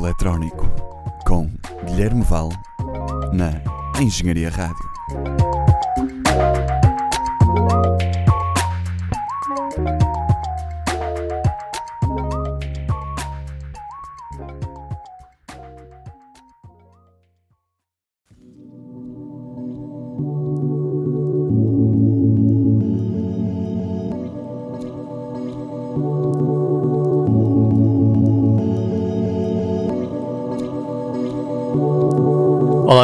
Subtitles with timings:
[0.00, 0.66] Eletrónico
[1.26, 1.46] com
[1.84, 2.48] Guilherme Val
[3.34, 3.62] na
[4.00, 4.89] Engenharia Rádio.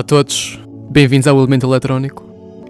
[0.06, 0.56] Todos,
[0.88, 2.22] bem-vindos ao Elemento Eletrónico,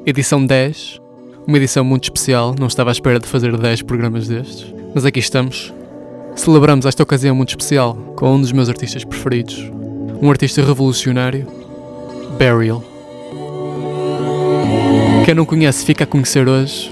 [0.06, 0.98] edição 10,
[1.46, 5.18] uma edição muito especial, não estava à espera de fazer 10 programas destes, mas aqui
[5.18, 5.70] estamos.
[6.34, 9.70] Celebramos esta ocasião muito especial com um dos meus artistas preferidos,
[10.22, 11.46] um artista revolucionário,
[12.38, 12.82] Burial.
[15.26, 16.90] Quem não conhece fica a conhecer hoje.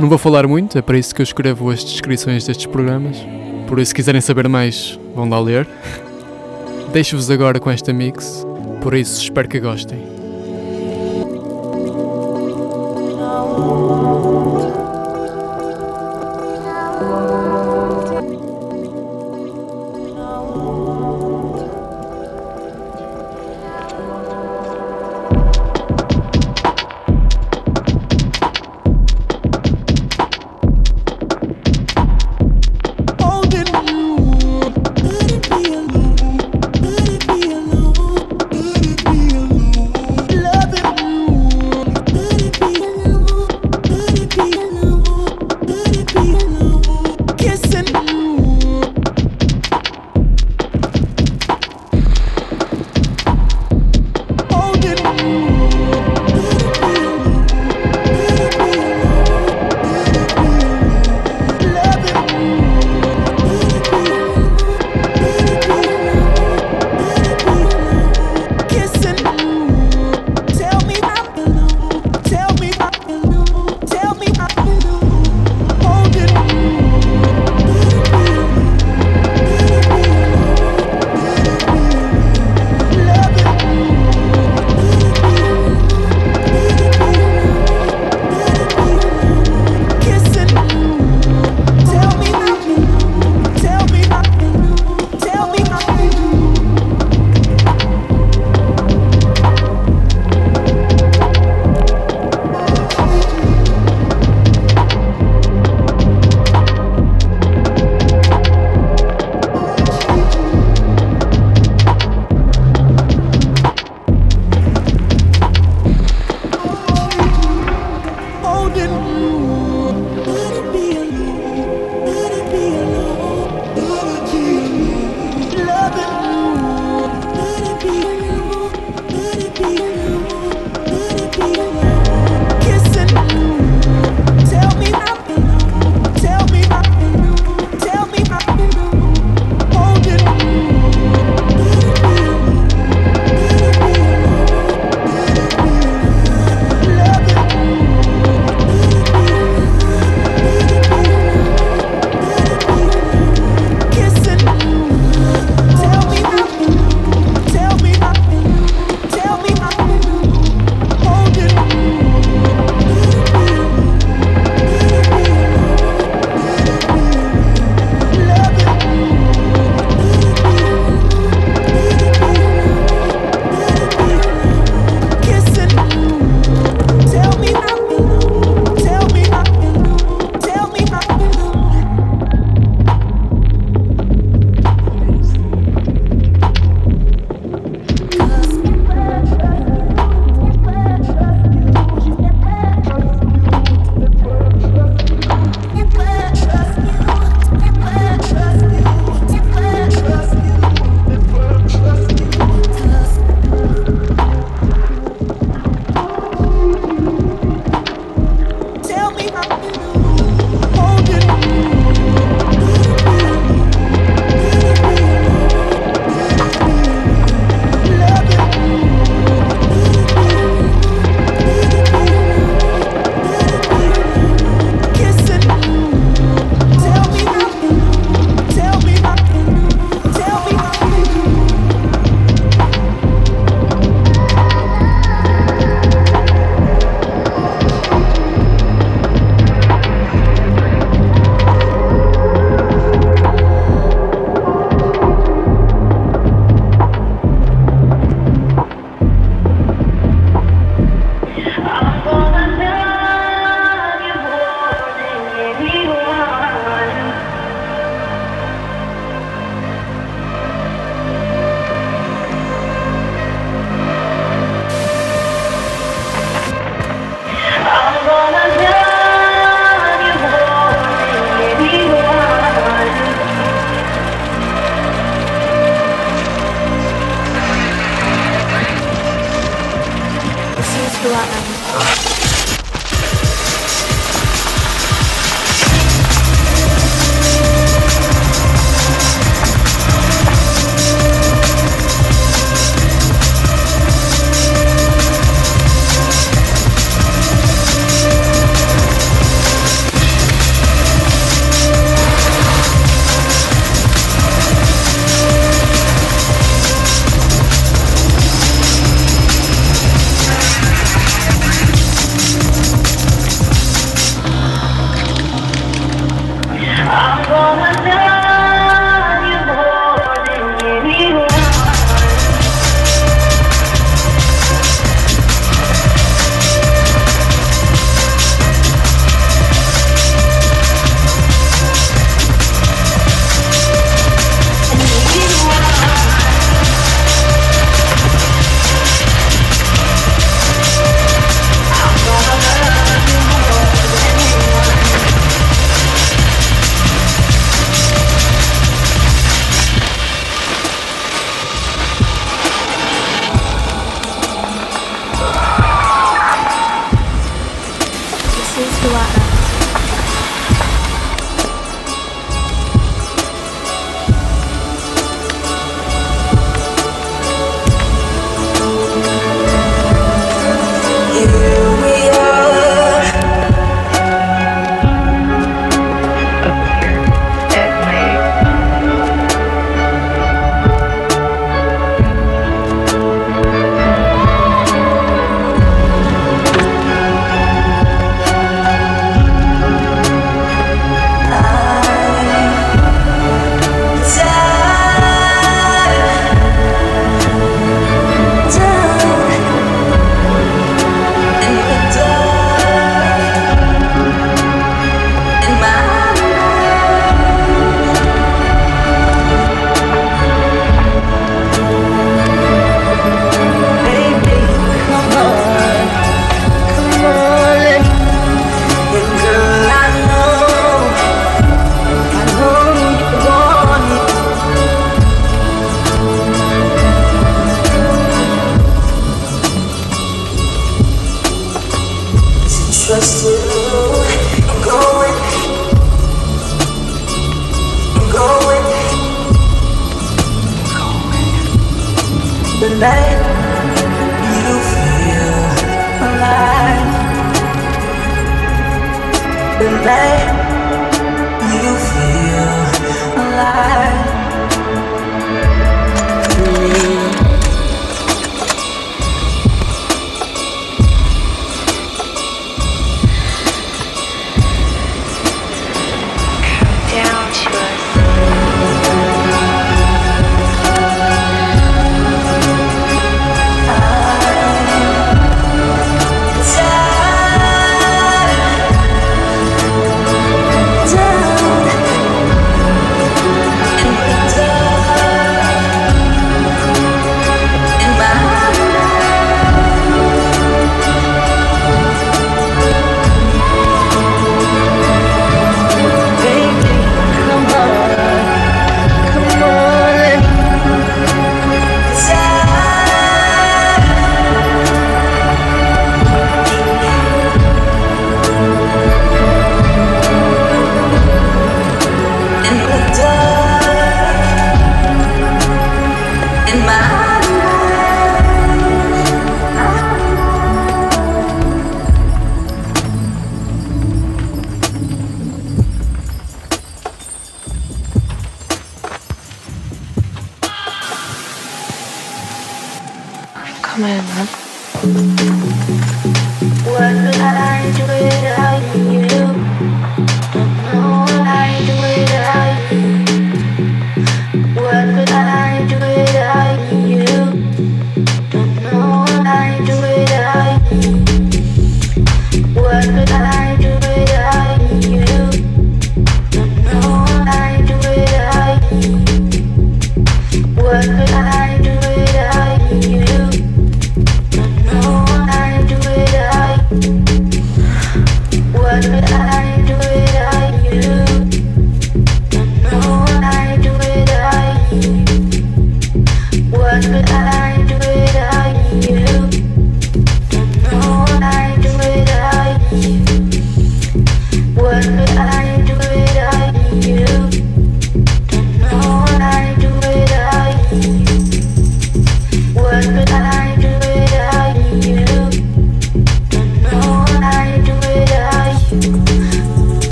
[0.00, 3.18] Não vou falar muito, é para isso que eu escrevo as descrições destes programas,
[3.68, 5.68] por isso se quiserem saber mais, vão lá ler.
[6.94, 8.46] Deixo-vos agora com esta mix,
[8.86, 10.15] por isso espero que gostem.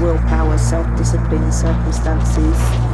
[0.00, 2.85] Willpower, self discipline, circumstances.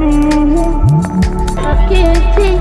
[2.39, 2.60] you.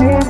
[0.00, 0.29] Cause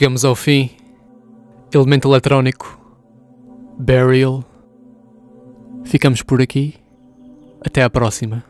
[0.00, 0.70] Chegamos ao fim.
[1.70, 2.80] Elemento eletrónico.
[3.78, 4.42] Burial.
[5.84, 6.76] Ficamos por aqui.
[7.62, 8.42] Até à próxima.